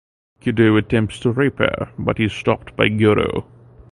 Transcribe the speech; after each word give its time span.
Kido 0.41 0.79
attempts 0.79 1.19
to 1.19 1.29
rape 1.29 1.59
her 1.59 1.93
but 1.99 2.19
is 2.19 2.33
stopped 2.33 2.75
by 2.75 2.89
Goro. 2.89 3.45